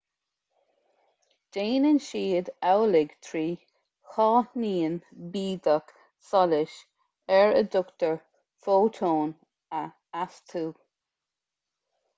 [1.57, 3.43] déanann siad amhlaidh trí
[4.15, 4.97] cháithnín
[5.35, 5.93] bídeach
[6.31, 6.75] solais
[7.39, 8.19] ar a dtugtar
[8.67, 9.39] fótón
[9.81, 9.87] a
[10.27, 10.65] astú